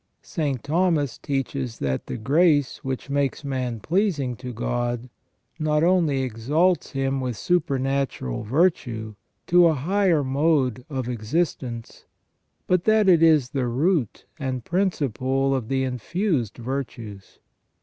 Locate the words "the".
2.07-2.17, 13.51-13.67, 15.67-15.83